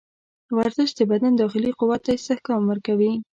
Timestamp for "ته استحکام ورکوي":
2.05-3.13